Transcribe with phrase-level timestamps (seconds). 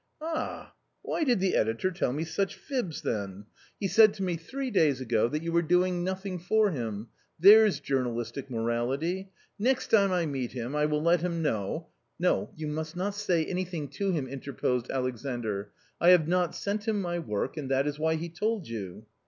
[0.19, 0.73] "Ah!
[1.03, 3.45] why did the editor tell me such fibs then?
[3.79, 5.61] He \\ 68 A COMMON STORY said to me three days ago that you were
[5.61, 9.29] doing nothing for him— there's journalistic morality!
[9.59, 13.45] Next time I meet him I will let him know...." "No, you must not say
[13.45, 15.71] anything to him," interposed Alexandr;"
[16.01, 19.05] I have not sent him my work, and that is why he told you."